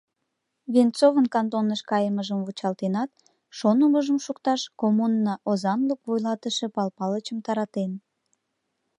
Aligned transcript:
Венцовын 0.73 1.25
кантоныш 1.33 1.81
кайымыжым 1.89 2.39
вучалтенат, 2.45 3.11
шонымыжым 3.57 4.17
шукташ 4.25 4.61
коммуна 4.79 5.33
озанлык 5.49 5.99
вуйлатыше 6.05 6.67
Пал 6.75 6.89
Палычым 6.97 7.37
таратен. 7.45 7.91